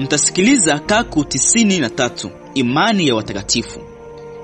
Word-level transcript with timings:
mtasikiliza 0.00 0.78
Kaku 0.78 1.24
tisini 1.24 1.78
na 1.78 1.90
tatu 1.90 2.30
imani 2.54 3.08
ya 3.08 3.14
watakatifu. 3.14 3.80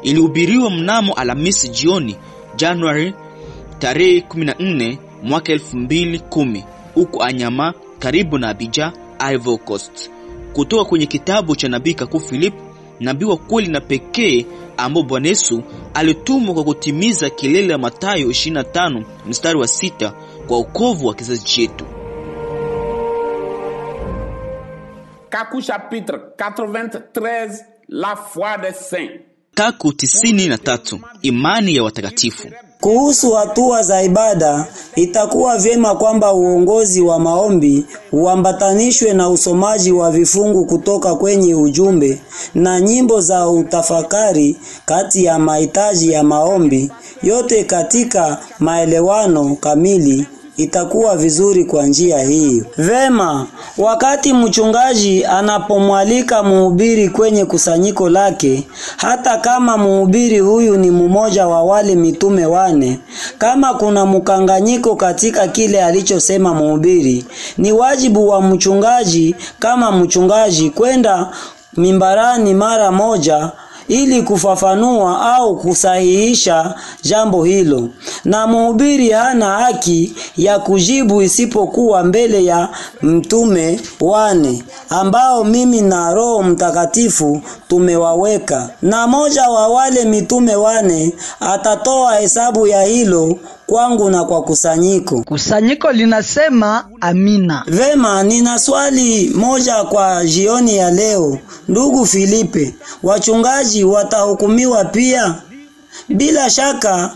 Ilihubiriwa 0.03 0.71
mnamo 0.71 1.15
Alhamisi 1.15 1.69
jioni 1.69 2.17
Januari 2.57 3.15
tarehe 3.79 4.21
14 4.21 4.97
mwaka 5.23 5.53
2010 5.55 6.63
huko 6.95 7.23
Anyama 7.25 7.75
karibu 7.99 8.39
na 8.39 8.49
abija 8.49 8.93
Ivory 9.33 9.59
Coast, 9.59 10.11
kutoka 10.53 10.85
kwenye 10.85 11.07
kitabu 11.07 11.57
cha 11.57 11.69
nabii 11.69 11.95
Kaku 11.95 12.21
Philip, 12.21 12.55
nabii 13.01 13.25
wa 13.25 13.37
kweli 13.37 13.69
na 13.69 13.81
pekee 13.81 14.47
ambao 14.77 15.03
Bwana 15.03 15.29
Yesu 15.29 15.63
alitumwa 15.95 16.55
kwa 16.55 16.65
kutimiza 16.65 17.31
kilele 17.31 17.73
ya 17.73 17.79
Mathayo 17.79 18.29
25 18.29 19.03
mstari 19.29 19.59
wa 19.59 19.69
sita 19.69 20.13
kwa 20.47 20.59
ukovu 20.59 21.07
wa 21.07 21.15
kizazi 21.15 21.45
chetu. 21.45 21.85
Kaku 25.37 25.61
chapitre 25.63 26.19
93 26.39 27.65
La 27.89 28.17
foi 28.17 28.57
des 28.63 28.73
saints. 28.73 29.21
Kaku 29.55 29.93
tisini 29.93 30.49
na 30.49 30.59
tatu 30.59 31.01
imani 31.23 31.77
ya 31.77 31.83
watakatifu. 31.83 32.49
Kuhusu 32.81 33.33
hatua 33.33 33.83
za 33.83 34.03
ibada, 34.03 34.67
itakuwa 34.95 35.59
vyema 35.59 35.95
kwamba 35.95 36.33
uongozi 36.33 37.01
wa 37.01 37.19
maombi 37.19 37.87
uambatanishwe 38.13 39.13
na 39.15 39.29
usomaji 39.31 39.93
wa 39.93 40.11
vifungu 40.11 40.67
kutoka 40.67 41.15
kwenye 41.15 41.55
ujumbe 41.55 42.23
na 42.55 42.81
nyimbo 42.81 43.21
za 43.21 43.49
utafakari 43.49 44.57
kati 44.85 45.25
ya 45.25 45.39
mahitaji 45.39 46.13
ya 46.13 46.23
maombi 46.23 46.91
yote 47.23 47.65
katika 47.65 48.39
maelewano 48.59 49.57
kamili 49.57 50.27
itakuwa 50.57 51.17
vizuri 51.17 51.65
kwa 51.65 51.87
njia 51.87 52.19
hii. 52.23 52.63
Vema, 52.79 53.47
wakati 53.79 54.33
mchungaji 54.33 55.25
anapomwalika 55.25 56.43
mhubiri 56.43 57.09
kwenye 57.09 57.45
kusanyiko 57.45 58.09
lake, 58.09 58.67
hata 58.97 59.39
kama 59.39 59.79
mhubiri 59.79 60.39
huyu 60.39 60.77
ni 60.77 60.91
mmoja 60.91 61.47
wa 61.47 61.63
wale 61.63 61.95
mitume 61.95 62.47
wane, 62.47 62.99
kama 63.39 63.75
kuna 63.75 64.07
mkanganyiko 64.07 64.97
katika 64.97 65.49
kile 65.49 65.85
alichosema 65.85 66.55
mhubiri, 66.55 67.25
ni 67.59 67.73
wajibu 67.73 68.29
wa 68.29 68.43
mchungaji 68.43 69.35
kama 69.59 69.93
mchungaji 69.93 70.71
kwenda 70.71 71.31
mimbarani 71.77 72.55
mara 72.55 72.93
moja 72.93 73.51
ili 73.89 74.23
kufafanua 74.23 75.35
au 75.37 75.57
kusahihisha 75.57 76.75
jambo 77.03 77.45
hilo, 77.45 77.89
na 78.25 78.47
mhubiri 78.47 79.11
hana 79.11 79.51
haki 79.59 80.15
ya 80.37 80.59
kujibu 80.59 81.23
isipokuwa 81.23 82.05
mbele 82.05 82.45
ya 82.45 82.69
mtume 83.03 83.81
wane 84.01 84.63
ambao 84.91 85.45
mimi 85.45 85.81
na 85.81 86.15
Roho 86.15 86.43
Mtakatifu 86.43 87.43
tumewaweka, 87.69 88.71
na 88.83 89.07
moja 89.07 89.49
wa 89.49 89.69
wale 89.69 90.05
mitume 90.05 90.57
wane 90.57 91.13
atatoa 91.41 92.15
hesabu 92.15 92.67
ya 92.67 92.83
hilo 92.83 93.37
kwangu 93.67 94.11
na 94.11 94.25
kwa 94.25 94.43
kusanyiko. 94.43 95.23
Kusanyiko 95.23 95.93
linasema 95.93 96.85
amina. 97.01 97.65
Vema, 97.67 98.23
nina 98.23 98.59
swali 98.59 99.29
moja 99.35 99.85
kwa 99.85 100.25
jioni 100.25 100.77
ya 100.77 100.91
leo. 100.91 101.39
Ndugu 101.69 102.07
Filipe, 102.07 102.75
wachungaji 103.03 103.85
watahukumiwa 103.85 104.85
pia? 104.85 105.35
Bila 106.09 106.51
shaka 106.51 107.11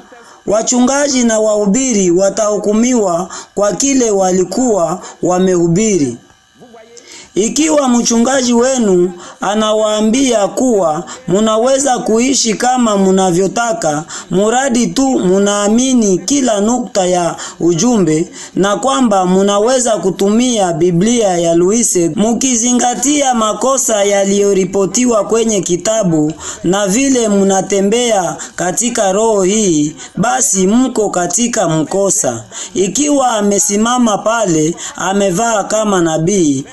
wachungaji 0.46 1.24
na 1.24 1.40
wahubiri 1.40 2.10
watahukumiwa 2.10 3.28
kwa 3.54 3.72
kile 3.72 4.10
walikuwa 4.10 5.00
wamehubiri. 5.22 6.16
Ikiwa 7.34 7.88
mchungaji 7.88 8.52
wenu 8.52 9.12
anawaambia 9.40 10.48
kuwa 10.48 11.04
munaweza 11.28 11.98
kuishi 11.98 12.54
kama 12.54 12.96
munavyotaka, 12.96 14.04
muradi 14.30 14.86
tu 14.86 15.08
munaamini 15.18 16.18
kila 16.18 16.60
nukta 16.60 17.06
ya 17.06 17.36
ujumbe 17.60 18.28
na 18.54 18.76
kwamba 18.76 19.26
munaweza 19.26 19.96
kutumia 19.96 20.72
Biblia 20.72 21.28
ya 21.38 21.54
Luise 21.54 22.12
mukizingatia 22.16 23.34
makosa 23.34 24.04
yaliyoripotiwa 24.04 25.24
kwenye 25.24 25.60
kitabu 25.60 26.32
na 26.64 26.86
vile 26.86 27.28
munatembea 27.28 28.36
katika 28.56 29.12
roho 29.12 29.42
hii, 29.42 29.96
basi 30.16 30.66
mko 30.66 31.10
katika 31.10 31.68
mkosa. 31.68 32.44
Ikiwa 32.74 33.28
amesimama 33.30 34.18
pale 34.18 34.74
amevaa 34.96 35.64
kama 35.64 36.00
nabii, 36.00 36.64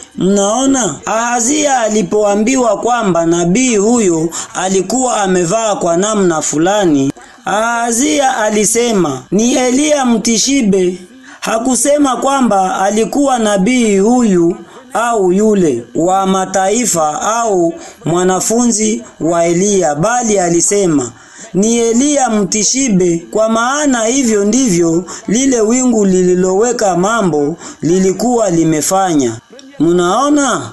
mnaona 0.47 0.95
Ahazia 1.05 1.79
alipoambiwa 1.79 2.77
kwamba 2.77 3.25
nabii 3.25 3.75
huyo 3.77 4.29
alikuwa 4.53 5.21
amevaa 5.21 5.75
kwa 5.75 5.97
namna 5.97 6.41
fulani, 6.41 7.11
Ahazia 7.45 8.37
alisema 8.37 9.23
ni 9.31 9.53
Eliya 9.53 10.05
mtishibe. 10.05 10.97
Hakusema 11.39 12.17
kwamba 12.17 12.81
alikuwa 12.81 13.39
nabii 13.39 13.97
huyu 13.99 14.57
au 14.93 15.31
yule 15.31 15.83
wa 15.95 16.25
mataifa 16.27 17.21
au 17.21 17.73
mwanafunzi 18.05 19.03
wa 19.19 19.45
Eliya, 19.45 19.95
bali 19.95 20.39
alisema 20.39 21.11
ni 21.53 21.77
Eliya 21.77 22.29
mtishibe, 22.29 23.25
kwa 23.31 23.49
maana 23.49 24.03
hivyo 24.05 24.45
ndivyo 24.45 25.05
lile 25.27 25.61
wingu 25.61 26.05
lililoweka 26.05 26.95
mambo 26.95 27.55
lilikuwa 27.81 28.49
limefanya. 28.49 29.37
Munaona? 29.79 30.71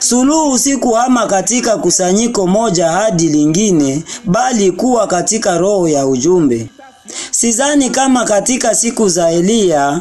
Suluhu 0.00 0.58
si 0.58 0.76
kuhama 0.76 1.26
katika 1.26 1.76
kusanyiko 1.76 2.46
moja 2.46 2.90
hadi 2.90 3.28
lingine, 3.28 4.04
bali 4.24 4.72
kuwa 4.72 5.06
katika 5.06 5.58
roho 5.58 5.88
ya 5.88 6.06
ujumbe. 6.06 6.70
Sidhani 7.30 7.90
kama 7.90 8.24
katika 8.24 8.74
siku 8.74 9.08
za 9.08 9.30
Eliya 9.30 10.00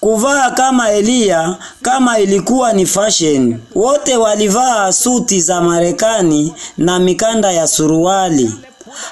kuvaa 0.00 0.50
kama 0.50 0.90
Eliya 0.90 1.56
kama 1.82 2.18
ilikuwa 2.18 2.72
ni 2.72 2.86
fashion. 2.86 3.58
Wote 3.74 4.16
walivaa 4.16 4.92
suti 4.92 5.40
za 5.40 5.60
Marekani 5.60 6.54
na 6.78 6.98
mikanda 6.98 7.52
ya 7.52 7.66
suruali. 7.68 8.54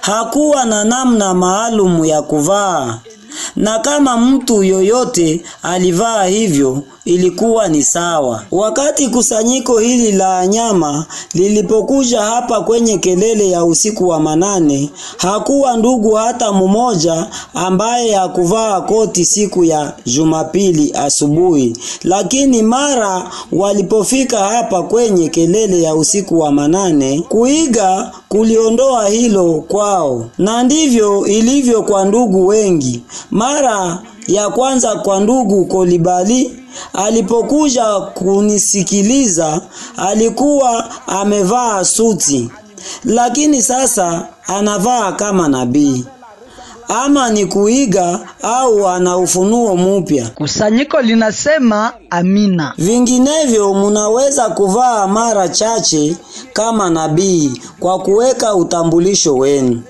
Hakuwa 0.00 0.64
na 0.64 0.84
namna 0.84 1.34
maalumu 1.34 2.04
ya 2.04 2.22
kuvaa. 2.22 2.98
Na 3.56 3.78
kama 3.78 4.16
mtu 4.16 4.62
yoyote 4.62 5.42
alivaa 5.62 6.24
hivyo 6.24 6.82
ilikuwa 7.14 7.68
ni 7.68 7.82
sawa. 7.82 8.42
Wakati 8.50 9.08
kusanyiko 9.08 9.78
hili 9.78 10.12
la 10.12 10.46
nyama 10.46 11.06
lilipokuja 11.34 12.20
hapa 12.22 12.60
kwenye 12.60 12.98
kelele 12.98 13.48
ya 13.50 13.64
usiku 13.64 14.08
wa 14.08 14.20
manane, 14.20 14.90
hakuwa 15.16 15.76
ndugu 15.76 16.10
hata 16.14 16.52
mmoja 16.52 17.26
ambaye 17.54 18.14
hakuvaa 18.14 18.80
koti 18.80 19.24
siku 19.24 19.64
ya 19.64 19.92
Jumapili 20.06 20.92
asubuhi. 20.94 21.76
Lakini 22.02 22.62
mara 22.62 23.30
walipofika 23.52 24.38
hapa 24.38 24.82
kwenye 24.82 25.28
kelele 25.28 25.82
ya 25.82 25.94
usiku 25.94 26.38
wa 26.38 26.52
manane, 26.52 27.20
kuiga 27.28 28.10
kuliondoa 28.28 29.08
hilo 29.08 29.64
kwao, 29.68 30.26
na 30.38 30.62
ndivyo 30.62 31.26
ilivyo 31.26 31.82
kwa 31.82 32.04
ndugu 32.04 32.46
wengi. 32.46 33.02
Mara 33.30 33.98
ya 34.26 34.50
kwanza 34.50 34.96
kwa 34.96 35.20
ndugu 35.20 35.64
Kolibali 35.64 36.59
alipokuja 36.92 38.00
kunisikiliza 38.00 39.60
alikuwa 39.96 40.90
amevaa 41.06 41.84
suti, 41.84 42.50
lakini 43.04 43.62
sasa 43.62 44.26
anavaa 44.46 45.12
kama 45.12 45.48
nabii. 45.48 46.04
Ama 47.04 47.30
ni 47.30 47.46
kuiga 47.46 48.20
au 48.42 48.88
ana 48.88 49.16
ufunuo 49.16 49.76
mupya. 49.76 50.28
Kusanyiko 50.34 51.00
linasema 51.00 51.92
amina. 52.10 52.74
Vinginevyo 52.78 53.74
munaweza 53.74 54.48
kuvaa 54.48 55.06
mara 55.06 55.48
chache 55.48 56.16
kama 56.52 56.90
nabii 56.90 57.60
kwa 57.80 57.98
kuweka 57.98 58.54
utambulisho 58.54 59.34
wenu. 59.36 59.82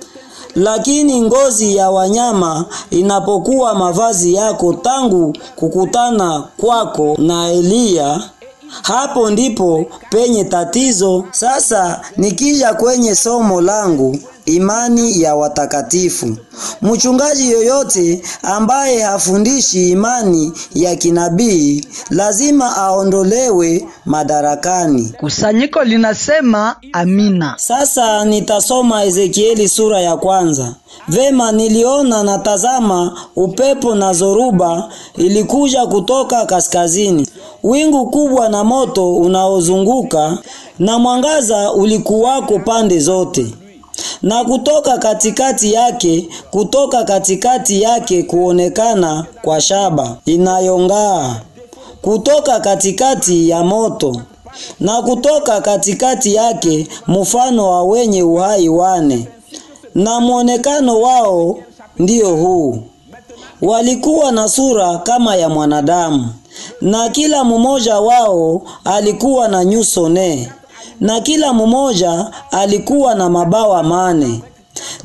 Lakini 0.55 1.21
ngozi 1.23 1.77
ya 1.77 1.91
wanyama 1.91 2.65
inapokuwa 2.91 3.75
mavazi 3.75 4.35
yako 4.35 4.73
tangu 4.73 5.37
kukutana 5.57 6.45
kwako 6.57 7.15
na 7.19 7.49
Eliya, 7.53 8.23
hapo 8.83 9.31
ndipo 9.31 9.87
penye 10.11 10.45
tatizo. 10.45 11.25
Sasa 11.31 12.01
nikija 12.17 12.75
kwenye 12.75 13.15
somo 13.15 13.61
langu 13.61 14.17
imani 14.55 15.23
ya 15.23 15.37
watakatifu. 15.37 16.37
Mchungaji 16.83 17.51
yoyote 17.51 18.23
ambaye 18.43 19.03
hafundishi 19.03 19.91
imani 19.91 20.53
ya 20.75 20.97
kinabii 20.97 21.85
lazima 22.11 22.77
aondolewe 22.77 23.87
madarakani. 24.05 25.13
Kusanyiko 25.21 25.85
linasema 25.85 26.77
amina. 26.93 27.55
Sasa 27.59 28.25
nitasoma 28.25 29.05
Ezekieli 29.05 29.69
sura 29.69 30.01
ya 30.01 30.17
kwanza. 30.17 30.75
Vema, 31.09 31.53
niliona 31.53 32.23
na 32.23 32.39
tazama, 32.39 33.19
upepo 33.37 33.95
na 33.95 34.13
zoruba 34.13 34.89
ilikuja 35.17 35.87
kutoka 35.87 36.47
kaskazini, 36.47 37.27
wingu 37.63 38.11
kubwa 38.11 38.49
na 38.49 38.65
moto 38.65 39.17
unaozunguka, 39.17 40.39
na 40.79 40.99
mwangaza 40.99 41.73
ulikuwako 41.73 42.59
pande 42.59 42.99
zote 42.99 43.47
na 44.23 44.45
kutoka 44.45 44.99
katikati 44.99 45.73
yake, 45.73 46.29
kutoka 46.51 47.05
katikati 47.05 47.83
yake 47.83 48.23
kuonekana 48.23 49.27
kwa 49.43 49.61
shaba 49.61 50.17
inayong'aa, 50.27 51.37
kutoka 52.03 52.61
katikati 52.61 53.49
ya 53.49 53.63
moto, 53.65 54.17
na 54.81 55.03
kutoka 55.03 55.61
katikati 55.61 56.35
yake 56.35 56.89
mfano 57.07 57.71
wa 57.71 57.83
wenye 57.85 58.23
uhai 58.23 58.69
wane, 58.69 59.29
na 59.95 60.21
mwonekano 60.21 61.01
wao 61.01 61.59
ndio 61.99 62.37
huu: 62.37 62.79
walikuwa 63.63 64.33
na 64.33 64.49
sura 64.49 64.99
kama 64.99 65.37
ya 65.37 65.49
mwanadamu, 65.49 66.29
na 66.81 67.09
kila 67.09 67.45
mmoja 67.45 68.01
wao 68.01 68.63
alikuwa 68.85 69.49
na 69.49 69.65
nyuso 69.65 70.09
nne 70.09 70.53
na 71.01 71.21
kila 71.21 71.53
mmoja 71.53 72.31
alikuwa 72.51 73.15
na 73.15 73.31
mabawa 73.31 73.83
mane, 73.83 74.41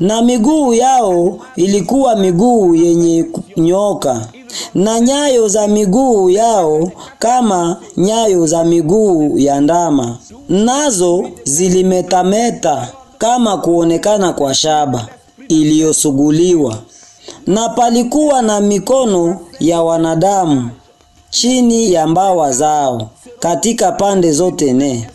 na 0.00 0.22
miguu 0.22 0.74
yao 0.74 1.38
ilikuwa 1.56 2.16
miguu 2.16 2.74
yenye 2.74 3.26
nyoka, 3.56 4.28
na 4.74 5.00
nyayo 5.00 5.48
za 5.48 5.68
miguu 5.68 6.30
yao 6.30 6.90
kama 7.18 7.76
nyayo 7.96 8.46
za 8.46 8.64
miguu 8.64 9.38
ya 9.38 9.60
ndama, 9.60 10.18
nazo 10.48 11.24
zilimetameta 11.44 12.88
kama 13.18 13.56
kuonekana 13.56 14.32
kwa 14.32 14.54
shaba 14.54 15.06
iliyosuguliwa, 15.48 16.78
na 17.46 17.68
palikuwa 17.68 18.42
na 18.42 18.60
mikono 18.60 19.40
ya 19.60 19.82
wanadamu 19.82 20.70
chini 21.30 21.92
ya 21.92 22.06
mbawa 22.06 22.52
zao 22.52 23.08
katika 23.38 23.92
pande 23.92 24.32
zote 24.32 24.72
nne 24.72 25.10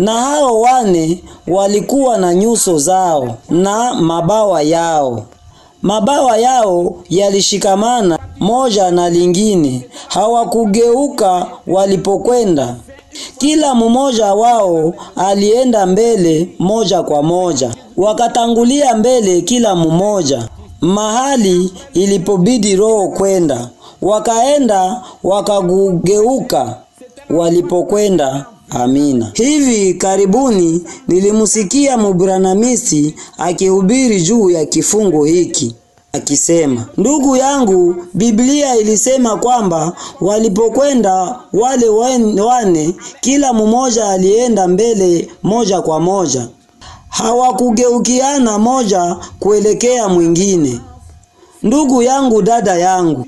na 0.00 0.12
hao 0.12 0.60
wane 0.60 1.22
walikuwa 1.48 2.18
na 2.18 2.34
nyuso 2.34 2.78
zao 2.78 3.34
na 3.50 3.94
mabawa 3.94 4.62
yao. 4.62 5.22
Mabawa 5.82 6.36
yao 6.38 6.94
yalishikamana 7.10 8.18
moja 8.38 8.90
na 8.90 9.10
lingine, 9.10 9.88
hawakugeuka 10.08 11.46
walipokwenda. 11.66 12.76
Kila 13.38 13.74
mmoja 13.74 14.34
wao 14.34 14.94
alienda 15.16 15.86
mbele 15.86 16.48
moja 16.58 17.02
kwa 17.02 17.22
moja, 17.22 17.74
wakatangulia 17.96 18.94
mbele 18.96 19.40
kila 19.40 19.74
mmoja 19.74 20.48
mahali 20.80 21.72
ilipobidi 21.94 22.76
roho 22.76 23.08
kwenda, 23.08 23.68
wakaenda 24.02 25.02
wakageuka 25.24 26.74
walipokwenda. 27.30 28.44
Amina. 28.70 29.30
Hivi 29.34 29.94
karibuni 29.94 30.82
nilimsikia 31.08 31.96
Mubranamisi 31.98 33.14
akihubiri 33.38 34.22
juu 34.22 34.50
ya 34.50 34.66
kifungo 34.66 35.24
hiki 35.24 35.74
akisema, 36.12 36.86
ndugu 36.96 37.36
yangu, 37.36 37.94
Biblia 38.14 38.76
ilisema 38.76 39.36
kwamba 39.36 39.92
walipokwenda 40.20 41.40
wale 41.52 41.88
wane, 42.42 42.94
kila 43.20 43.52
mmoja 43.52 44.08
alienda 44.08 44.68
mbele 44.68 45.28
moja 45.42 45.80
kwa 45.82 46.00
moja, 46.00 46.48
hawakugeukiana 47.08 48.58
moja 48.58 49.16
kuelekea 49.40 50.08
mwingine. 50.08 50.80
Ndugu 51.62 52.02
yangu, 52.02 52.42
dada 52.42 52.74
yangu, 52.78 53.26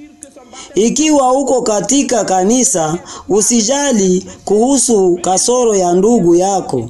ikiwa 0.75 1.33
uko 1.33 1.63
katika 1.63 2.25
kanisa, 2.25 2.99
usijali 3.29 4.27
kuhusu 4.45 5.19
kasoro 5.23 5.75
ya 5.77 5.93
ndugu 5.93 6.35
yako. 6.35 6.89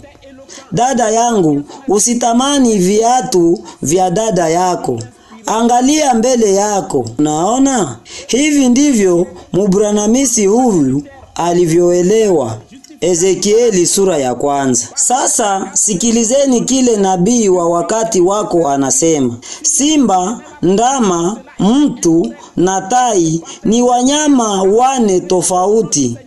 Dada 0.73 1.11
yangu, 1.11 1.63
usitamani 1.89 2.79
viatu 2.79 3.59
vya 3.83 4.11
dada 4.11 4.49
yako. 4.49 4.99
Angalia 5.47 6.15
mbele 6.15 6.55
yako. 6.55 7.07
Unaona? 7.19 7.99
Hivi 8.27 8.69
ndivyo 8.69 9.27
Mubranamisi 9.53 10.47
huyu 10.47 11.03
alivyoelewa 11.35 12.59
Ezekieli 13.01 13.87
sura 13.87 14.19
ya 14.19 14.35
kwanza. 14.35 14.87
Sasa 14.95 15.71
sikilizeni 15.73 16.61
kile 16.61 16.97
nabii 16.97 17.49
wa 17.49 17.69
wakati 17.69 18.21
wako 18.21 18.69
anasema. 18.69 19.37
Simba, 19.63 20.41
ndama, 20.63 21.37
mtu 21.63 22.35
na 22.57 22.81
tai 22.81 23.43
ni 23.65 23.83
wanyama 23.83 24.63
wane 24.63 25.21
tofauti, 25.21 26.19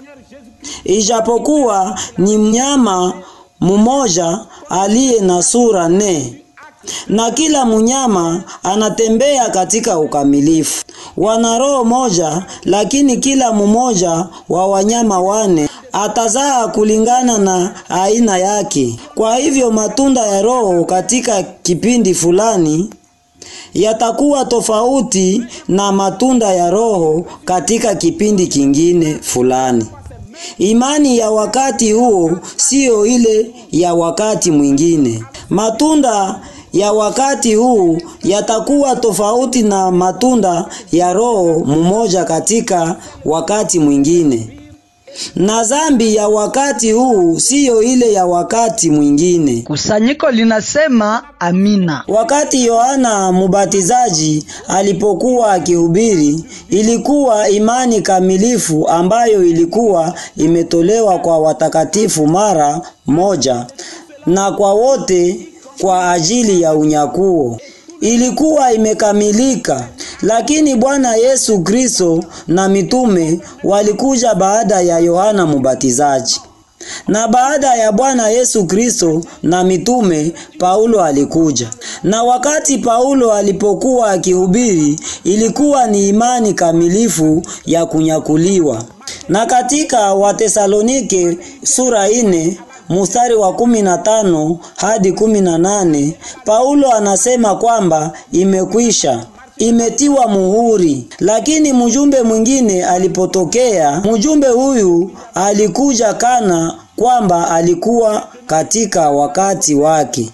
ijapokuwa 0.83 1.99
ni 2.17 2.37
mnyama 2.37 3.13
mmoja 3.61 4.39
aliye 4.69 5.19
na 5.21 5.43
sura 5.43 5.89
nne 5.89 6.41
na 7.07 7.31
kila 7.31 7.65
mnyama 7.65 8.43
anatembea 8.63 9.49
katika 9.49 9.99
ukamilifu. 9.99 10.83
Wana 11.17 11.57
roho 11.57 11.83
moja, 11.85 12.45
lakini 12.63 13.17
kila 13.17 13.53
mmoja 13.53 14.25
wa 14.49 14.67
wanyama 14.67 15.19
wane 15.19 15.69
atazaa 15.93 16.67
kulingana 16.67 17.37
na 17.37 17.73
aina 17.89 18.37
yake. 18.37 18.99
Kwa 19.15 19.35
hivyo 19.35 19.71
matunda 19.71 20.21
ya 20.25 20.41
Roho 20.41 20.83
katika 20.85 21.43
kipindi 21.43 22.13
fulani 22.13 22.89
yatakuwa 23.75 24.45
tofauti 24.45 25.43
na 25.67 25.91
matunda 25.91 26.53
ya 26.53 26.69
Roho 26.69 27.25
katika 27.45 27.95
kipindi 27.95 28.47
kingine 28.47 29.13
fulani. 29.21 29.85
Imani 30.57 31.17
ya 31.17 31.31
wakati 31.31 31.91
huo 31.91 32.31
siyo 32.55 33.05
ile 33.05 33.51
ya 33.71 33.93
wakati 33.93 34.51
mwingine. 34.51 35.23
Matunda 35.49 36.39
ya 36.73 36.91
wakati 36.93 37.55
huu 37.55 37.97
yatakuwa 38.23 38.95
tofauti 38.95 39.63
na 39.63 39.91
matunda 39.91 40.65
ya 40.91 41.13
Roho 41.13 41.59
mmoja 41.65 42.23
katika 42.23 42.95
wakati 43.25 43.79
mwingine. 43.79 44.59
Na 45.35 45.63
dhambi 45.63 46.15
ya 46.15 46.27
wakati 46.27 46.91
huu 46.91 47.39
siyo 47.39 47.81
ile 47.83 48.13
ya 48.13 48.25
wakati 48.25 48.89
mwingine. 48.89 49.61
Kusanyiko 49.67 50.31
linasema 50.31 51.23
amina. 51.39 52.03
Wakati 52.07 52.65
Yohana 52.65 53.31
Mubatizaji 53.31 54.45
alipokuwa 54.67 55.51
akihubiri, 55.53 56.43
ilikuwa 56.69 57.49
imani 57.49 58.01
kamilifu 58.01 58.87
ambayo 58.87 59.43
ilikuwa 59.43 60.13
imetolewa 60.37 61.19
kwa 61.19 61.39
watakatifu 61.39 62.27
mara 62.27 62.81
moja 63.05 63.65
na 64.25 64.51
kwa 64.51 64.73
wote 64.73 65.47
kwa 65.81 66.11
ajili 66.11 66.61
ya 66.61 66.75
unyakuo. 66.75 67.59
Ilikuwa 68.01 68.73
imekamilika, 68.73 69.87
lakini 70.21 70.75
Bwana 70.75 71.15
Yesu 71.15 71.59
Kristo 71.61 72.23
na 72.47 72.69
mitume 72.69 73.39
walikuja 73.63 74.35
baada 74.35 74.81
ya 74.81 74.99
Yohana 74.99 75.45
Mubatizaji. 75.45 76.41
Na 77.07 77.27
baada 77.27 77.75
ya 77.75 77.91
Bwana 77.91 78.29
Yesu 78.29 78.65
Kristo 78.65 79.21
na 79.43 79.63
mitume, 79.63 80.33
Paulo 80.59 81.03
alikuja. 81.03 81.69
Na 82.03 82.23
wakati 82.23 82.77
Paulo 82.77 83.33
alipokuwa 83.33 84.11
akihubiri, 84.11 84.99
ilikuwa 85.23 85.87
ni 85.87 86.09
imani 86.09 86.53
kamilifu 86.53 87.41
ya 87.65 87.85
kunyakuliwa. 87.85 88.83
Na 89.29 89.45
katika 89.45 90.13
Watesalonike 90.13 91.37
sura 91.63 92.09
ine 92.09 92.57
mstari 92.89 93.35
wa 93.35 93.53
kumi 93.53 93.81
na 93.81 93.97
tano 93.97 94.57
hadi 94.75 95.11
kumi 95.11 95.41
na 95.41 95.57
nane 95.57 96.17
Paulo 96.45 96.91
anasema 96.93 97.55
kwamba 97.55 98.11
imekwisha 98.31 99.25
imetiwa 99.57 100.27
muhuri. 100.27 101.07
Lakini 101.19 101.73
mjumbe 101.73 102.21
mwingine 102.23 102.85
alipotokea, 102.85 104.01
mjumbe 104.13 104.47
huyu 104.47 105.11
alikuja 105.35 106.13
kana 106.13 106.75
kwamba 106.95 107.51
alikuwa 107.51 108.27
katika 108.47 109.09
wakati 109.09 109.75
wake 109.75 110.29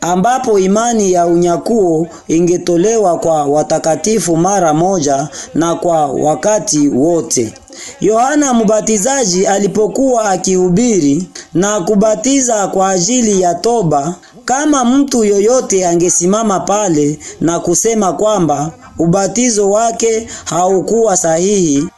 ambapo 0.00 0.58
imani 0.58 1.12
ya 1.12 1.26
unyakuo 1.26 2.06
ingetolewa 2.28 3.18
kwa 3.18 3.44
watakatifu 3.44 4.36
mara 4.36 4.74
moja 4.74 5.28
na 5.54 5.74
kwa 5.74 6.06
wakati 6.06 6.88
wote. 6.88 7.54
Yohana 8.00 8.54
Mbatizaji 8.54 9.46
alipokuwa 9.46 10.30
akihubiri 10.30 11.28
na 11.54 11.80
kubatiza 11.80 12.66
kwa 12.68 12.88
ajili 12.90 13.40
ya 13.40 13.54
toba, 13.54 14.14
Kama 14.44 14.84
mtu 14.84 15.24
yoyote 15.24 15.86
angesimama 15.86 16.60
pale 16.60 17.18
na 17.40 17.60
kusema 17.60 18.12
kwamba 18.12 18.70
ubatizo 18.98 19.70
wake 19.70 20.28
haukuwa 20.44 21.16
sahihi 21.16 21.88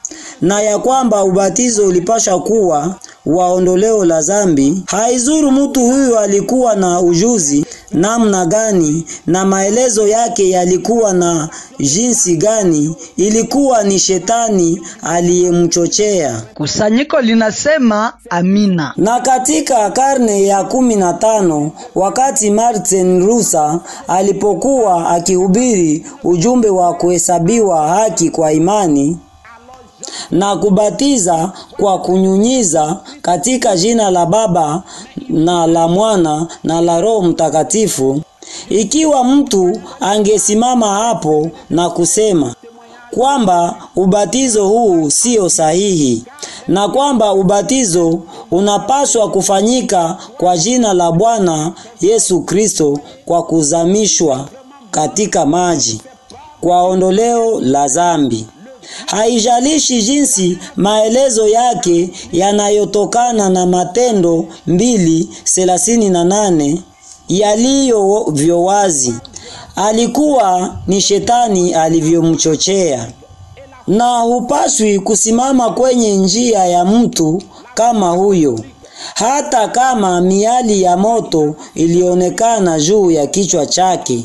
na 0.40 0.62
ya 0.62 0.78
kwamba 0.78 1.24
ubatizo 1.24 1.86
ulipasha 1.88 2.38
kuwa 2.38 2.94
wa 3.26 3.48
ondoleo 3.52 4.04
la 4.04 4.22
zambi, 4.22 4.82
haizuru 4.86 5.50
mtu 5.50 5.80
huyu 5.80 6.18
alikuwa 6.18 6.76
na 6.76 7.00
ujuzi 7.00 7.66
namna 7.92 8.46
gani 8.46 9.06
na 9.26 9.44
maelezo 9.44 10.08
yake 10.08 10.50
yalikuwa 10.50 11.12
na 11.12 11.48
jinsi 11.80 12.36
gani, 12.36 12.96
ilikuwa 13.16 13.82
ni 13.84 13.98
shetani 13.98 14.80
aliyemchochea. 15.02 16.42
Kusanyiko 16.54 17.20
linasema 17.20 18.12
amina. 18.30 18.92
Na 18.96 19.20
katika 19.20 19.90
karne 19.90 20.42
ya 20.46 20.64
kumi 20.64 20.96
na 20.96 21.12
tano 21.12 21.70
wakati 21.94 22.50
Martin 22.50 23.20
Luther 23.26 23.80
alipokuwa 24.08 25.08
akihubiri 25.10 26.06
ujumbe 26.24 26.70
wa 26.70 26.94
kuhesabiwa 26.94 27.88
haki 27.88 28.30
kwa 28.30 28.52
imani 28.52 29.18
na 30.30 30.56
kubatiza 30.56 31.52
kwa 31.80 31.98
kunyunyiza 31.98 32.96
katika 33.22 33.76
jina 33.76 34.10
la 34.10 34.26
Baba 34.26 34.82
na 35.28 35.66
la 35.66 35.88
Mwana 35.88 36.46
na 36.64 36.80
la 36.80 37.00
Roho 37.00 37.22
Mtakatifu, 37.22 38.20
ikiwa 38.68 39.24
mtu 39.24 39.80
angesimama 40.00 40.86
hapo 40.94 41.50
na 41.70 41.90
kusema 41.90 42.54
kwamba 43.14 43.74
ubatizo 43.96 44.68
huu 44.68 45.10
sio 45.10 45.48
sahihi 45.48 46.24
na 46.68 46.88
kwamba 46.88 47.32
ubatizo 47.32 48.20
unapaswa 48.50 49.30
kufanyika 49.30 50.16
kwa 50.38 50.58
jina 50.58 50.92
la 50.92 51.12
Bwana 51.12 51.72
Yesu 52.00 52.40
Kristo 52.40 52.98
kwa 53.26 53.42
kuzamishwa 53.42 54.48
katika 54.90 55.46
maji 55.46 56.00
kwa 56.60 56.82
ondoleo 56.82 57.60
la 57.60 57.88
zambi. 57.88 58.46
Haijalishi 59.06 60.02
jinsi 60.02 60.58
maelezo 60.76 61.48
yake 61.48 62.10
yanayotokana 62.32 63.48
na 63.48 63.66
Matendo 63.66 64.44
mbili 64.66 65.28
thelathini 65.44 66.08
na 66.08 66.24
nane 66.24 66.82
yaliyovyo 67.28 68.62
wazi, 68.62 69.14
alikuwa 69.76 70.76
ni 70.86 71.00
shetani 71.00 71.74
alivyomchochea, 71.74 73.06
na 73.86 74.18
hupaswi 74.18 74.98
kusimama 74.98 75.70
kwenye 75.70 76.16
njia 76.16 76.64
ya 76.66 76.84
mtu 76.84 77.42
kama 77.74 78.10
huyo, 78.10 78.60
hata 79.14 79.68
kama 79.68 80.20
miali 80.20 80.82
ya 80.82 80.96
moto 80.96 81.54
ilionekana 81.74 82.80
juu 82.80 83.10
ya 83.10 83.26
kichwa 83.26 83.66
chake. 83.66 84.24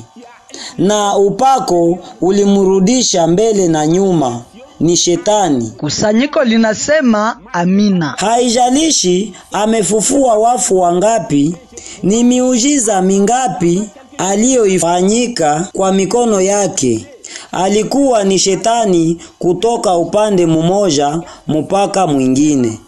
Na 0.77 1.17
upako 1.17 1.97
ulimrudisha 2.21 3.27
mbele 3.27 3.67
na 3.67 3.87
nyuma. 3.87 4.41
Ni 4.81 4.97
shetani. 4.97 5.71
Kusanyiko 5.77 6.43
linasema 6.43 7.37
amina. 7.53 8.13
Haijalishi 8.17 9.33
amefufua 9.51 10.35
wafu 10.37 10.79
wangapi, 10.79 11.55
ni 12.03 12.23
miujiza 12.23 13.01
mingapi 13.01 13.83
aliyoifanyika 14.17 15.67
kwa 15.73 15.91
mikono 15.91 16.41
yake, 16.41 17.05
alikuwa 17.51 18.23
ni 18.23 18.39
shetani 18.39 19.17
kutoka 19.39 19.95
upande 19.97 20.45
mmoja 20.45 21.21
mpaka 21.47 22.07
mwingine. 22.07 22.79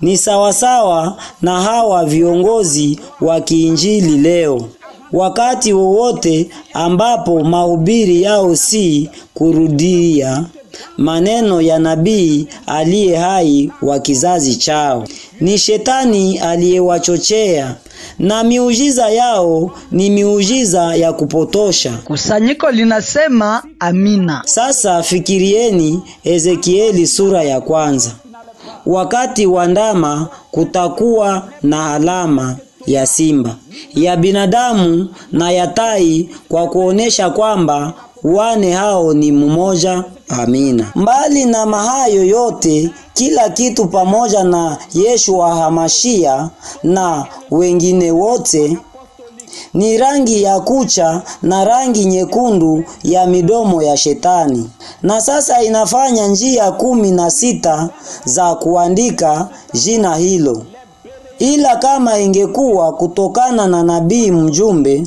Ni 0.00 0.16
sawasawa 0.16 1.16
na 1.42 1.60
hawa 1.62 2.04
viongozi 2.04 3.00
wa 3.20 3.40
kiinjili 3.40 4.16
leo 4.18 4.68
wakati 5.12 5.72
wowote 5.72 6.48
ambapo 6.74 7.44
mahubiri 7.44 8.22
yao 8.22 8.56
si 8.56 9.10
kurudia 9.34 10.44
maneno 10.96 11.60
ya 11.60 11.78
nabii 11.78 12.46
aliye 12.66 13.16
hai 13.16 13.70
wa 13.82 13.98
kizazi 13.98 14.56
chao, 14.56 15.04
ni 15.40 15.58
shetani 15.58 16.38
aliyewachochea, 16.38 17.74
na 18.18 18.44
miujiza 18.44 19.10
yao 19.10 19.70
ni 19.90 20.10
miujiza 20.10 20.94
ya 20.96 21.12
kupotosha. 21.12 21.92
Kusanyiko 22.04 22.70
linasema 22.70 23.62
amina. 23.80 24.42
Sasa 24.46 25.02
fikirieni 25.02 26.02
Ezekieli 26.24 27.06
sura 27.06 27.42
ya 27.42 27.60
kwanza. 27.60 28.10
Wakati 28.86 29.46
wa 29.46 29.66
ndama 29.66 30.28
kutakuwa 30.50 31.48
na 31.62 31.94
alama 31.94 32.56
ya 32.86 33.06
simba, 33.06 33.56
ya 33.94 34.16
binadamu 34.16 35.08
na 35.32 35.50
ya 35.50 35.66
tai, 35.66 36.28
kwa 36.48 36.66
kuonesha 36.68 37.30
kwamba 37.30 37.94
wane 38.24 38.72
hao 38.72 39.14
ni 39.14 39.32
mmoja. 39.32 40.04
Amina. 40.28 40.92
Mbali 40.94 41.44
na 41.44 41.66
mahayo 41.66 42.24
yote, 42.24 42.90
kila 43.14 43.48
kitu 43.50 43.86
pamoja 43.86 44.44
na 44.44 44.78
Yeshua 44.94 45.54
Hamashia 45.54 46.50
na 46.82 47.26
wengine 47.50 48.10
wote 48.10 48.78
ni 49.74 49.96
rangi 49.98 50.42
ya 50.42 50.60
kucha 50.60 51.22
na 51.42 51.64
rangi 51.64 52.04
nyekundu 52.04 52.84
ya 53.02 53.26
midomo 53.26 53.82
ya 53.82 53.96
shetani. 53.96 54.70
Na 55.02 55.20
sasa 55.20 55.62
inafanya 55.62 56.26
njia 56.28 56.72
kumi 56.72 57.10
na 57.10 57.30
sita 57.30 57.88
za 58.24 58.54
kuandika 58.54 59.48
jina 59.72 60.16
hilo 60.16 60.62
ila 61.38 61.76
kama 61.76 62.18
ingekuwa 62.18 62.92
kutokana 62.92 63.66
na 63.66 63.82
nabii 63.82 64.30
mjumbe, 64.30 65.06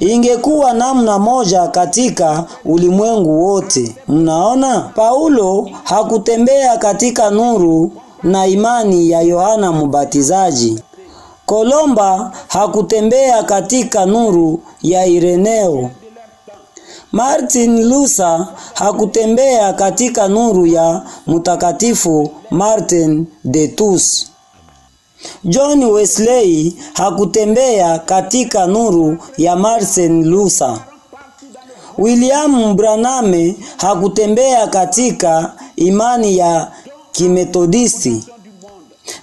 ingekuwa 0.00 0.72
namna 0.72 1.18
moja 1.18 1.66
katika 1.68 2.44
ulimwengu 2.64 3.46
wote. 3.46 3.96
Mnaona, 4.08 4.80
Paulo 4.80 5.70
hakutembea 5.84 6.76
katika 6.78 7.30
nuru 7.30 7.92
na 8.22 8.46
imani 8.46 9.10
ya 9.10 9.20
Yohana 9.20 9.72
Mubatizaji. 9.72 10.82
Kolomba 11.46 12.32
hakutembea 12.48 13.42
katika 13.42 14.06
nuru 14.06 14.60
ya 14.82 15.06
Ireneo. 15.06 15.90
Martin 17.12 17.82
Luther 17.88 18.46
hakutembea 18.74 19.72
katika 19.72 20.28
nuru 20.28 20.66
ya 20.66 21.02
mtakatifu 21.26 22.30
Martin 22.50 23.26
de 23.44 23.68
Tours. 23.68 24.31
John 25.44 25.84
Wesley 25.84 26.76
hakutembea 26.94 27.98
katika 27.98 28.66
nuru 28.66 29.18
ya 29.38 29.56
Martin 29.56 30.24
Luther. 30.28 30.78
William 31.98 32.76
Branham 32.76 33.54
hakutembea 33.76 34.66
katika 34.66 35.52
imani 35.76 36.36
ya 36.38 36.72
Kimethodisti. 37.12 38.24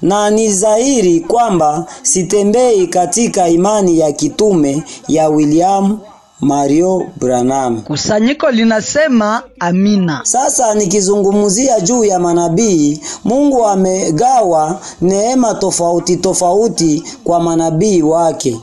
Na 0.01 0.29
ni 0.29 0.47
dhahiri 0.47 1.19
kwamba 1.19 1.85
sitembei 2.03 2.87
katika 2.87 3.47
imani 3.49 3.99
ya 3.99 4.11
kitume 4.11 4.83
ya 5.07 5.29
William 5.29 5.99
Mario 6.41 7.07
Branham. 7.17 7.81
Kusanyiko 7.81 8.51
linasema 8.51 9.43
amina. 9.59 10.19
Sasa 10.23 10.73
nikizungumzia 10.75 11.79
juu 11.79 12.03
ya 12.03 12.19
manabii, 12.19 13.01
Mungu 13.23 13.67
amegawa 13.67 14.81
neema 15.01 15.53
tofauti 15.53 16.17
tofauti 16.17 17.03
kwa 17.23 17.39
manabii 17.39 18.01
wake. 18.01 18.59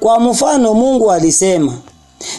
Kwa 0.00 0.20
mfano, 0.20 0.74
Mungu 0.74 1.12
alisema, 1.12 1.74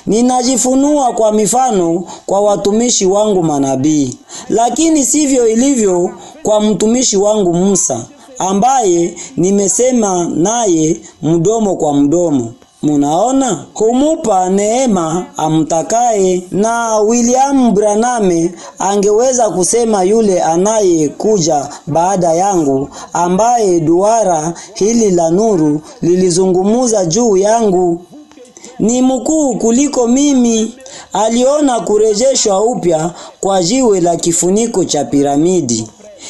ninajifunua 0.06 1.14
kwa 1.14 1.32
mifano 1.32 2.04
kwa 2.26 2.42
watumishi 2.42 3.06
wangu 3.06 3.44
manabii, 3.44 4.18
lakini 4.50 5.06
sivyo 5.06 5.48
ilivyo 5.48 6.12
kwa 6.44 6.62
mtumishi 6.62 7.18
wangu 7.18 7.54
Musa, 7.54 8.06
ambaye 8.38 9.16
nimesema 9.38 10.26
naye 10.36 11.02
mdomo 11.22 11.76
kwa 11.76 11.94
mdomo. 11.94 12.54
Munaona, 12.82 13.66
kumupa 13.74 14.50
neema 14.50 15.26
amtakaye. 15.38 16.44
Na 16.52 17.00
William 17.00 17.74
Branham 17.74 18.50
angeweza 18.80 19.50
kusema 19.50 20.04
yule 20.04 20.42
anayekuja 20.44 21.70
baada 21.88 22.34
yangu, 22.34 22.90
ambaye 23.14 23.80
duara 23.80 24.54
hili 24.74 25.12
la 25.12 25.30
nuru 25.30 25.82
lilizungumuza 26.02 27.06
juu 27.06 27.38
yangu, 27.38 28.02
ni 28.80 29.02
mkuu 29.02 29.56
kuliko 29.56 30.08
mimi. 30.08 30.76
Aliona 31.14 31.80
kurejeshwa 31.80 32.64
upya 32.66 33.12
kwa 33.40 33.64
jiwe 33.64 34.02
la 34.02 34.16
kifuniko 34.16 34.86
cha 34.86 35.06
piramidi 35.06 35.88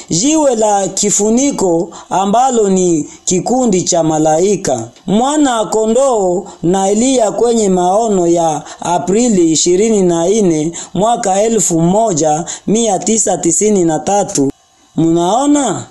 jiwe 0.09 0.55
la 0.55 0.87
kifuniko 0.87 1.89
ambalo 2.09 2.69
ni 2.69 3.09
kikundi 3.25 3.81
cha 3.83 4.03
malaika, 4.03 4.89
mwana 5.07 5.65
kondoo 5.65 6.45
na 6.63 6.89
Eliya 6.89 7.31
kwenye 7.31 7.69
maono 7.69 8.27
ya 8.27 8.61
Aprili 8.79 9.51
ishirini 9.51 10.01
na 10.03 10.27
nne 10.29 10.71
mwaka 10.93 11.41
elfu 11.41 11.79
moja 11.81 12.45
mia 12.67 12.99
tisa 12.99 13.37
tisini 13.37 13.85
na 13.85 13.99
tatu. 13.99 14.51
Munaona, 14.95 15.85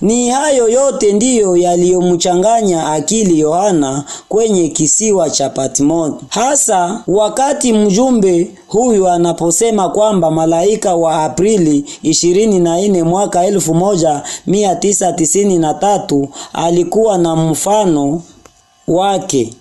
Ni 0.00 0.28
hayo 0.28 0.68
yote 0.68 1.12
ndiyo 1.12 1.56
yaliyomchanganya 1.56 2.92
akili 2.92 3.38
Yohana 3.40 4.04
kwenye 4.28 4.68
kisiwa 4.68 5.30
cha 5.30 5.50
Patmos, 5.50 6.12
hasa 6.28 7.02
wakati 7.06 7.72
mjumbe 7.72 8.50
huyu 8.68 9.08
anaposema 9.08 9.88
kwamba 9.88 10.30
malaika 10.30 10.94
wa 10.94 11.24
Aprili 11.24 11.84
24 12.04 13.02
mwaka 13.02 13.50
1993 13.50 16.28
alikuwa 16.52 17.18
na 17.18 17.36
mfano 17.36 18.22
wake. 18.88 19.54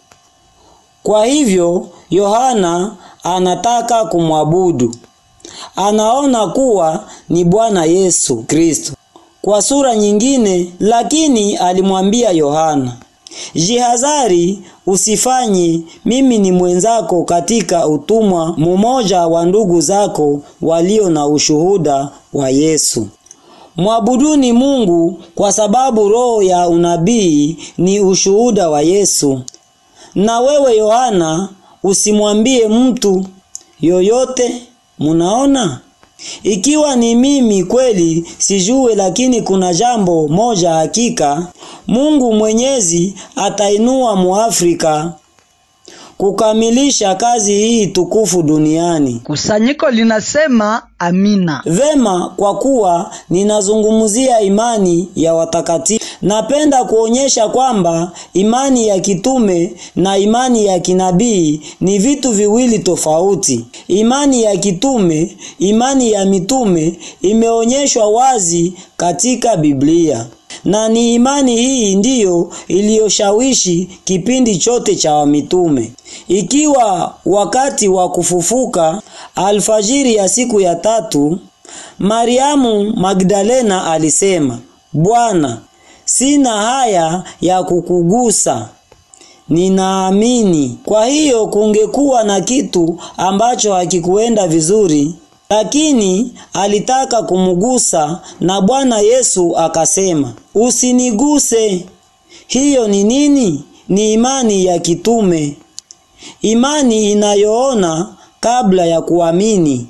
Kwa 1.04 1.26
hivyo 1.26 1.88
Yohana 2.10 2.96
anataka 3.24 4.06
kumwabudu. 4.06 4.96
Anaona 5.76 6.48
kuwa 6.48 7.04
ni 7.30 7.44
Bwana 7.46 7.86
Yesu 7.86 8.44
Kristo 8.48 8.94
kwa 9.50 9.62
sura 9.62 9.96
nyingine, 9.96 10.74
lakini 10.80 11.56
alimwambia 11.58 12.30
Yohana, 12.32 12.98
jihadhari 13.56 14.60
usifanye 14.88 15.82
mimi 16.06 16.38
ni 16.38 16.52
mwenzako 16.52 17.24
katika 17.24 17.88
utumwa 17.88 18.54
mmoja 18.58 19.28
wa 19.28 19.46
ndugu 19.46 19.82
zako 19.82 20.42
walio 20.62 21.10
na 21.10 21.28
ushuhuda 21.28 22.10
wa 22.34 22.50
Yesu. 22.50 23.08
Mwabuduni 23.78 24.54
Mungu 24.54 25.20
kwa 25.36 25.52
sababu 25.52 26.10
roho 26.10 26.42
ya 26.44 26.68
unabii 26.68 27.58
ni 27.78 28.00
ushuhuda 28.00 28.70
wa 28.70 28.82
Yesu. 28.82 29.42
Na 30.16 30.40
wewe 30.40 30.76
Yohana 30.78 31.50
usimwambie 31.84 32.68
mtu 32.68 33.26
yoyote. 33.82 34.62
Munaona? 35.00 35.80
Ikiwa 36.44 36.96
ni 36.96 37.16
mimi 37.16 37.64
kweli 37.64 38.24
sijue, 38.38 38.96
lakini 38.96 39.42
kuna 39.42 39.74
jambo 39.74 40.28
moja 40.28 40.72
hakika, 40.74 41.48
Mungu 41.88 42.34
Mwenyezi 42.34 43.14
atainua 43.36 44.16
Muafrika 44.16 45.14
kukamilisha 46.20 47.16
kazi 47.16 47.54
hii 47.54 47.88
tukufu 47.88 48.44
duniani. 48.44 49.22
Kusanyiko 49.24 49.90
linasema 49.90 50.82
amina. 51.00 51.62
Vema, 51.66 52.34
kwa 52.36 52.56
kuwa 52.58 53.12
ninazungumzia 53.30 54.42
imani 54.42 55.10
ya 55.16 55.34
watakatifu, 55.34 56.06
napenda 56.22 56.84
kuonyesha 56.84 57.48
kwamba 57.50 58.12
imani 58.34 58.88
ya 58.88 59.00
kitume 59.00 59.74
na 59.96 60.18
imani 60.18 60.66
ya 60.66 60.80
kinabii 60.80 61.62
ni 61.82 62.00
vitu 62.00 62.32
viwili 62.32 62.80
tofauti. 62.80 63.66
Imani 63.88 64.44
ya 64.44 64.58
kitume, 64.58 65.38
imani 65.60 66.12
ya 66.12 66.26
mitume 66.26 67.00
imeonyeshwa 67.22 68.08
wazi 68.10 68.74
katika 68.98 69.58
Biblia 69.58 70.26
na 70.66 70.90
ni 70.90 71.14
imani 71.14 71.56
hii 71.56 71.96
ndiyo 71.96 72.52
iliyoshawishi 72.68 73.90
kipindi 74.06 74.58
chote 74.58 74.96
cha 74.96 75.26
mitume. 75.26 75.92
Ikiwa 76.28 77.16
wakati 77.26 77.88
wa 77.88 78.10
kufufuka 78.12 79.02
alfajiri 79.36 80.16
ya 80.16 80.30
siku 80.30 80.62
ya 80.62 80.76
tatu, 80.76 81.40
Mariamu 82.00 82.94
Magdalena 82.96 83.92
alisema, 83.92 84.60
Bwana, 84.94 85.62
sina 86.06 86.50
haya 86.62 87.24
ya 87.42 87.64
kukugusa, 87.64 88.70
ninaamini. 89.50 90.78
Kwa 90.86 91.06
hiyo 91.06 91.48
kungekuwa 91.48 92.24
na 92.24 92.42
kitu 92.42 93.00
ambacho 93.18 93.74
hakikuenda 93.74 94.48
vizuri 94.48 95.16
lakini 95.54 96.34
alitaka 96.54 97.24
kumugusa 97.24 98.22
na 98.40 98.62
Bwana 98.62 99.00
Yesu 99.00 99.58
akasema, 99.58 100.34
usiniguse. 100.56 101.86
Hiyo 102.48 102.88
ni 102.88 103.04
nini? 103.04 103.64
Ni 103.90 104.14
imani 104.14 104.66
ya 104.66 104.80
kitume, 104.80 105.58
imani 106.42 107.12
inayoona 107.12 108.16
kabla 108.40 108.86
ya 108.86 109.02
kuamini, 109.02 109.88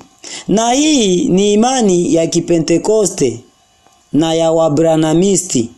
na 0.48 0.72
hii 0.72 1.24
ni 1.28 1.52
imani 1.52 2.14
ya 2.14 2.26
Kipentekoste 2.26 3.40
na 4.12 4.34
ya 4.34 4.50
Wabranamisti. 4.52 5.70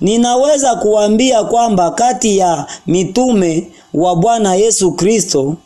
Ninaweza 0.00 0.74
kuambia 0.74 1.44
kwamba 1.44 1.90
kati 1.90 2.38
ya 2.38 2.66
mitume 2.86 3.68
wa 3.94 4.16
Bwana 4.16 4.54
Yesu 4.54 4.92
Kristo 4.92 5.56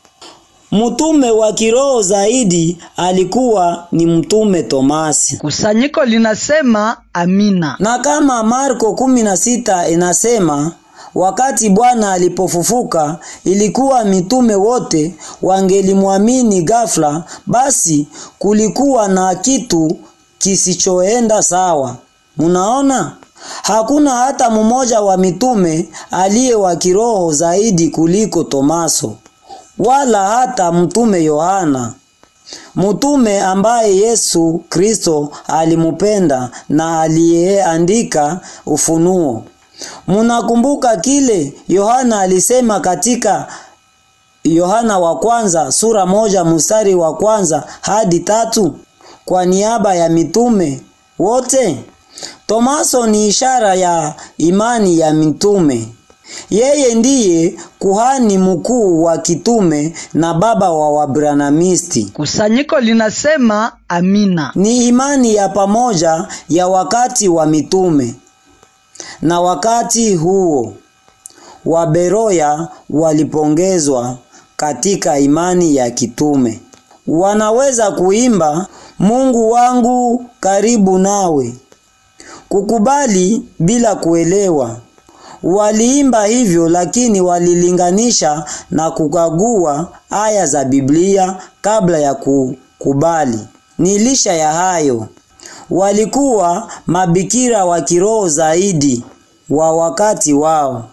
Mtume 0.73 1.31
wa 1.31 1.53
kiroho 1.53 2.03
zaidi 2.03 2.79
alikuwa 2.97 3.87
ni 3.93 4.07
mtume 4.07 4.63
Tomasi. 4.63 5.37
Kusanyiko 5.37 6.05
linasema 6.05 6.97
amina. 7.13 7.77
Na 7.79 7.99
kama 7.99 8.43
Marko 8.43 8.87
16 8.91 9.93
inasema 9.93 10.73
wakati 11.15 11.71
Bwana 11.71 12.13
alipofufuka 12.13 13.19
ilikuwa 13.45 14.05
mitume 14.05 14.55
wote 14.55 15.15
wangelimwamini 15.43 16.63
ghafla, 16.63 17.25
basi 17.47 18.09
kulikuwa 18.39 19.09
na 19.09 19.35
kitu 19.35 19.97
kisichoenda 20.39 21.43
sawa. 21.43 21.97
Munaona? 22.37 23.17
Hakuna 23.63 24.11
hata 24.11 24.51
mmoja 24.51 25.01
wa 25.01 25.17
mitume 25.17 25.89
aliye 26.11 26.55
wa 26.55 26.77
kiroho 26.77 27.33
zaidi 27.33 27.89
kuliko 27.89 28.45
Tomaso 28.45 29.17
wala 29.79 30.29
hata 30.29 30.73
mtume 30.73 31.25
Yohana, 31.25 31.95
mtume 32.77 33.41
ambaye 33.41 33.97
Yesu 33.97 34.63
Kristo 34.69 35.33
alimupenda 35.47 36.51
na 36.69 37.01
aliyeandika 37.01 38.41
Ufunuo. 38.67 39.45
Munakumbuka 40.07 40.97
kile 40.97 41.55
Yohana 41.69 42.21
alisema 42.21 42.81
katika 42.81 43.47
Yohana 44.45 44.99
wa 44.99 45.19
kwanza 45.19 45.73
sura 45.73 46.07
moja 46.07 46.45
mstari 46.45 46.95
wa 46.95 47.15
kwanza 47.17 47.65
hadi 47.81 48.21
tatu 48.21 48.75
kwa 49.25 49.45
niaba 49.45 49.95
ya 49.95 50.09
mitume 50.09 50.81
wote. 51.19 51.85
Tomaso 52.47 53.07
ni 53.07 53.29
ishara 53.29 53.75
ya 53.75 54.15
imani 54.39 54.99
ya 54.99 55.13
mitume. 55.15 55.89
Yeye 56.51 56.95
ndiye 56.95 57.55
kuhani 57.79 58.39
mkuu 58.39 59.03
wa 59.03 59.19
kitume 59.19 59.95
na 60.15 60.35
baba 60.35 60.71
wa 60.73 60.91
Wabranamisti. 60.93 62.05
Kusanyiko 62.15 62.81
linasema 62.81 63.73
amina. 63.89 64.53
Ni 64.55 64.89
imani 64.89 65.35
ya 65.35 65.49
pamoja 65.49 66.29
ya 66.49 66.69
wakati 66.69 67.29
wa 67.29 67.47
mitume. 67.47 68.15
Na 69.23 69.41
wakati 69.41 70.15
huo 70.17 70.75
Waberoya 71.65 72.69
walipongezwa 72.91 74.17
katika 74.57 75.19
imani 75.19 75.77
ya 75.77 75.91
kitume. 75.91 76.61
Wanaweza 77.07 77.91
kuimba 77.91 78.67
Mungu 78.99 79.51
wangu 79.51 80.25
karibu 80.41 80.99
nawe. 80.99 81.55
Kukubali 82.49 83.43
bila 83.59 83.95
kuelewa. 83.95 84.77
Waliimba 85.43 86.25
hivyo 86.25 86.69
lakini 86.69 87.21
walilinganisha 87.21 88.45
na 88.71 88.91
kukagua 88.91 89.89
aya 90.11 90.47
za 90.47 90.65
Biblia 90.65 91.37
kabla 91.61 91.99
ya 91.99 92.15
kukubali. 92.15 93.39
Ni 93.79 93.99
lisha 93.99 94.33
ya 94.33 94.53
hayo. 94.53 95.07
Walikuwa 95.71 96.71
mabikira 96.87 97.65
wa 97.65 97.81
kiroho 97.81 98.29
zaidi 98.29 99.05
wa 99.51 99.73
wakati 99.77 100.33
wao. 100.33 100.85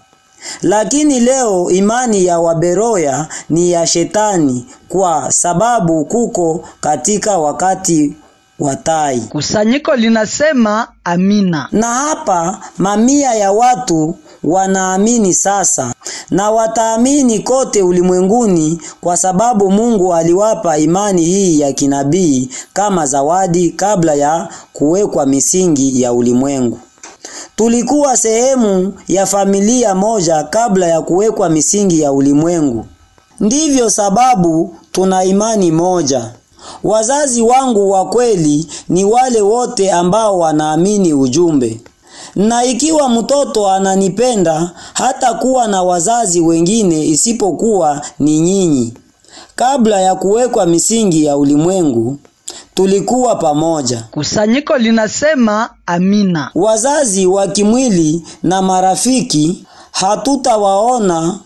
Lakini 0.61 1.19
leo 1.19 1.69
imani 1.71 2.25
ya 2.25 2.39
Waberoya 2.39 3.27
ni 3.49 3.71
ya 3.71 3.87
shetani 3.87 4.65
kwa 4.89 5.31
sababu 5.31 6.05
kuko 6.05 6.63
katika 6.81 7.37
wakati 7.37 8.15
wa 8.59 8.75
tai. 8.75 9.21
Kusanyiko 9.21 9.95
linasema 9.95 10.87
amina. 11.03 11.67
Na 11.71 11.87
hapa 11.87 12.59
mamia 12.77 13.33
ya 13.35 13.51
watu 13.51 14.15
wanaamini 14.43 15.33
sasa 15.33 15.93
na 16.29 16.51
wataamini 16.51 17.39
kote 17.39 17.81
ulimwenguni 17.83 18.81
kwa 19.01 19.17
sababu 19.17 19.71
Mungu 19.71 20.13
aliwapa 20.13 20.77
imani 20.77 21.21
hii 21.25 21.59
ya 21.59 21.73
kinabii 21.73 22.49
kama 22.73 23.05
zawadi 23.05 23.69
kabla 23.69 24.13
ya 24.13 24.49
kuwekwa 24.73 25.25
misingi 25.25 26.01
ya 26.01 26.13
ulimwengu. 26.13 26.79
Tulikuwa 27.55 28.17
sehemu 28.17 28.93
ya 29.07 29.25
familia 29.25 29.95
moja 29.95 30.43
kabla 30.43 30.87
ya 30.87 31.01
kuwekwa 31.01 31.49
misingi 31.49 32.01
ya 32.01 32.11
ulimwengu. 32.11 32.85
Ndivyo 33.39 33.89
sababu 33.89 34.75
tuna 34.91 35.23
imani 35.23 35.71
moja. 35.71 36.31
Wazazi 36.83 37.41
wangu 37.41 37.89
wa 37.91 38.05
kweli 38.05 38.67
ni 38.89 39.05
wale 39.05 39.41
wote 39.41 39.91
ambao 39.91 40.39
wanaamini 40.39 41.13
ujumbe. 41.13 41.81
Na 42.35 42.63
ikiwa 42.65 43.09
mtoto 43.09 43.69
ananipenda 43.71 44.71
hata 44.93 45.33
kuwa 45.33 45.67
na 45.67 45.83
wazazi 45.83 46.41
wengine 46.41 47.05
isipokuwa 47.05 48.01
ni 48.19 48.39
nyinyi. 48.39 48.93
Kabla 49.55 50.01
ya 50.01 50.15
kuwekwa 50.15 50.65
misingi 50.65 51.25
ya 51.25 51.37
ulimwengu, 51.37 52.17
tulikuwa 52.73 53.35
pamoja. 53.35 54.03
Kusanyiko 54.11 54.77
linasema 54.77 55.69
amina. 55.85 56.51
Wazazi 56.55 57.25
wa 57.25 57.47
kimwili 57.47 58.23
na 58.43 58.61
marafiki 58.61 59.65
hatutawaona 59.91 61.39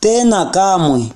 tena 0.00 0.44
kamwe. 0.46 1.12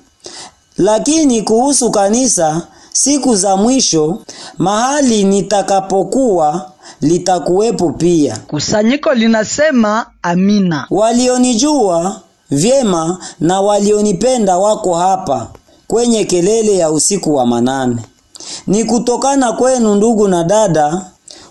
Lakini 0.78 1.42
kuhusu 1.42 1.90
kanisa, 1.90 2.66
siku 2.92 3.36
za 3.36 3.56
mwisho, 3.56 4.18
mahali 4.58 5.24
nitakapokuwa 5.24 6.71
litakuwepo 7.02 7.90
pia. 7.90 8.36
Kusanyiko 8.48 9.14
linasema 9.14 10.06
amina. 10.22 10.86
Walionijua 10.90 12.20
vyema 12.50 13.18
na 13.40 13.60
walionipenda 13.60 14.58
wako 14.58 14.94
hapa 14.94 15.48
kwenye 15.88 16.24
kelele 16.24 16.76
ya 16.76 16.90
usiku 16.90 17.34
wa 17.34 17.46
manane. 17.46 18.02
Ni 18.66 18.84
kutokana 18.84 19.52
kwenu 19.52 19.94
ndugu 19.94 20.28
na 20.28 20.44
dada 20.44 21.06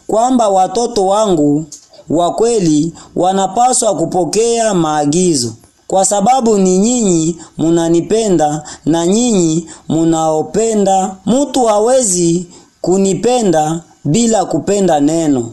kwamba 0.08 0.50
watoto 0.50 1.06
wangu 1.08 1.66
wa 2.10 2.34
kweli 2.34 2.94
wanapaswa 3.16 3.96
kupokea 3.96 4.74
maagizo 4.74 5.54
kwa 5.88 6.06
sababu 6.06 6.58
ni 6.58 6.78
nyinyi 6.78 7.38
munanipenda 7.58 8.64
na 8.86 9.08
nyinyi 9.08 9.68
munaopenda. 9.90 11.16
Mtu 11.26 11.66
hawezi 11.66 12.48
kunipenda 12.82 13.82
bila 14.06 14.46
kupenda 14.46 15.00
neno 15.00 15.52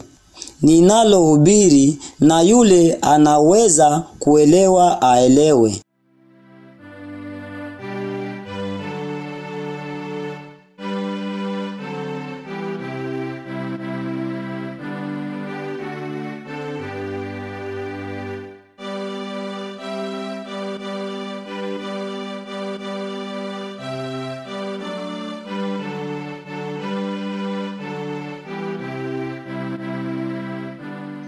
ninalohubiri, 0.61 1.97
na 2.19 2.41
yule 2.41 2.97
anaweza 3.01 4.03
kuelewa 4.19 5.01
aelewe. 5.01 5.81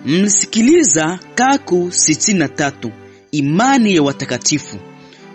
Mlisikiliza 0.05 1.19
Kaku 1.35 1.75
63 1.87 2.91
imani 3.31 3.95
ya 3.95 4.03
watakatifu. 4.03 4.77